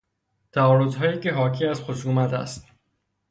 [0.51, 2.65] تعارضهایی که حاکی از خصومت است